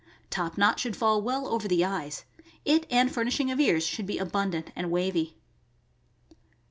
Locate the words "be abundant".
4.07-4.71